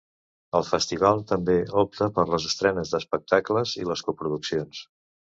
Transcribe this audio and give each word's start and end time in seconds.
El 0.59 0.63
festival 0.67 1.19
també 1.31 1.57
opta 1.81 2.07
per 2.15 2.25
les 2.31 2.47
estrenes 2.49 2.93
d’espectacles 2.93 3.75
i 3.81 3.85
les 3.91 4.03
coproduccions. 4.09 4.81